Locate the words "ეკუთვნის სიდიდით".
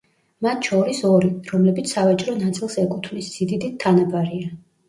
2.87-3.81